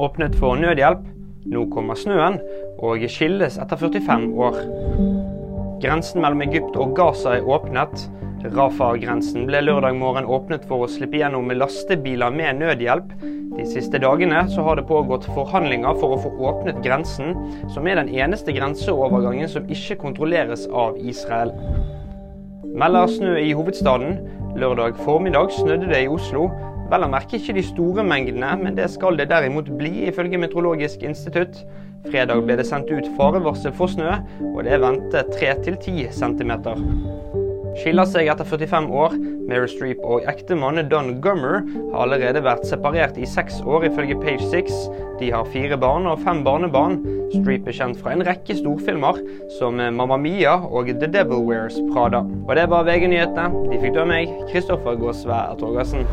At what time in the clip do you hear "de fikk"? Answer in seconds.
53.70-53.96